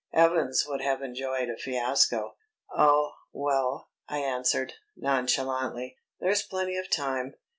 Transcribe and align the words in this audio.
Evans 0.13 0.63
would 0.67 0.81
have 0.81 1.03
enjoyed 1.03 1.47
a 1.47 1.55
fiasco. 1.55 2.35
"Oh, 2.75 3.11
well," 3.33 3.91
I 4.09 4.17
answered, 4.17 4.73
nonchalantly, 4.97 5.95
"there's 6.19 6.41
plenty 6.41 6.75
of 6.75 6.89
time. 6.89 7.35